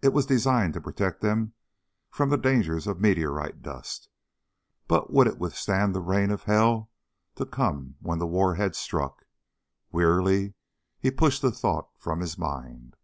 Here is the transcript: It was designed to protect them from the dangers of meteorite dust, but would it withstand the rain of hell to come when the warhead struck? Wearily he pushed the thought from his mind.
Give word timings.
It 0.00 0.14
was 0.14 0.24
designed 0.24 0.72
to 0.72 0.80
protect 0.80 1.20
them 1.20 1.52
from 2.10 2.30
the 2.30 2.38
dangers 2.38 2.86
of 2.86 3.02
meteorite 3.02 3.60
dust, 3.62 4.08
but 4.86 5.12
would 5.12 5.26
it 5.26 5.36
withstand 5.36 5.94
the 5.94 6.00
rain 6.00 6.30
of 6.30 6.44
hell 6.44 6.90
to 7.34 7.44
come 7.44 7.96
when 8.00 8.18
the 8.18 8.26
warhead 8.26 8.74
struck? 8.74 9.26
Wearily 9.92 10.54
he 10.98 11.10
pushed 11.10 11.42
the 11.42 11.52
thought 11.52 11.90
from 11.98 12.20
his 12.20 12.38
mind. 12.38 12.96